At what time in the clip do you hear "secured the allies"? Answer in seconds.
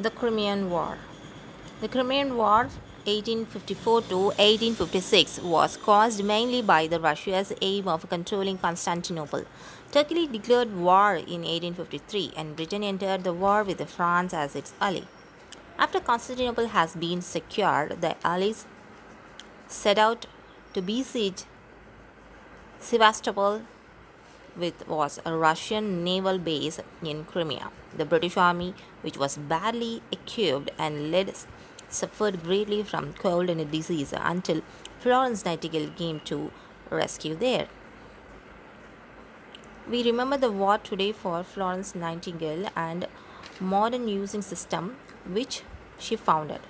17.20-18.66